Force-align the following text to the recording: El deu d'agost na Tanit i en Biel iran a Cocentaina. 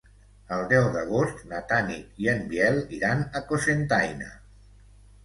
El 0.55 0.63
deu 0.69 0.85
d'agost 0.93 1.43
na 1.51 1.59
Tanit 1.71 2.23
i 2.23 2.29
en 2.33 2.41
Biel 2.53 2.79
iran 3.01 3.21
a 3.41 3.43
Cocentaina. 3.53 4.31